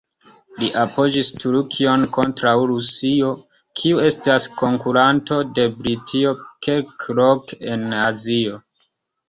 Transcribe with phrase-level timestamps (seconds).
[0.59, 3.29] Li apogis Turkion kontraŭ Rusio,
[3.81, 6.35] kiu estis konkuranto de Britio
[6.69, 8.61] kelkloke en Azio.